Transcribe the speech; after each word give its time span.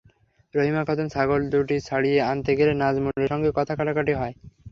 রহিমা 0.53 0.81
খাতুন 0.87 1.07
ছাগল 1.09 1.41
দুটি 1.51 1.77
ছাড়িয়ে 1.87 2.19
আনতে 2.29 2.51
গেলে 2.59 2.73
নাজমুলের 2.75 3.31
সঙ্গে 3.31 3.49
কথা-কাটাকাটি 3.57 4.13
হয়। 4.15 4.33